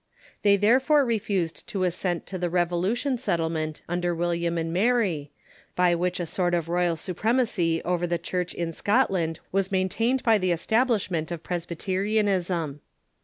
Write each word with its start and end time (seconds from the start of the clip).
They 0.41 0.57
therefore 0.57 1.05
refused 1.05 1.67
to 1.67 1.83
assent 1.83 2.25
to 2.25 2.39
the 2.39 2.49
Revolution 2.49 3.17
Settlement 3.19 3.83
under 3.87 4.15
William 4.15 4.57
and 4.57 4.73
Mary, 4.73 5.29
by 5.75 5.93
which 5.93 6.19
a 6.19 6.25
sort 6.25 6.55
of 6.55 6.67
royal 6.69 6.95
supremacy 6.95 7.83
over 7.85 8.07
the 8.07 8.17
Church 8.17 8.55
in 8.55 8.73
Scotland 8.73 9.41
was 9.51 9.71
maintained 9.71 10.23
by 10.23 10.39
the 10.39 10.51
establishment 10.51 11.29
of 11.29 11.43
Presbyte 11.43 11.85
rianism. 11.85 12.79